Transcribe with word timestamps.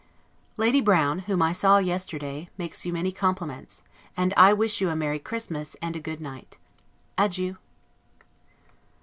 Lady 0.57 0.81
Brown, 0.81 1.19
whom 1.29 1.43
I 1.43 1.51
saw 1.51 1.77
yesterday, 1.77 2.49
makes 2.57 2.87
you 2.87 2.91
many 2.91 3.11
compliments; 3.11 3.83
and 4.17 4.33
I 4.35 4.51
wish 4.51 4.81
you 4.81 4.89
a 4.89 4.95
merry 4.95 5.19
Christmas, 5.19 5.75
and 5.79 5.95
a 5.95 5.99
good 5.99 6.19
night. 6.19 6.57
Adieu! 7.19 7.57